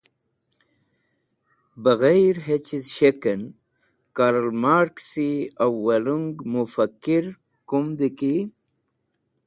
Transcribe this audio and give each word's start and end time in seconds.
Baghair 1.83 2.35
Hachiz 2.45 2.85
Skekan, 2.95 3.41
Karl 4.17 4.47
Marksi 4.63 5.29
Awalung 5.67 6.27
Mufakkir 6.51 7.25
Kumdki, 7.69 8.35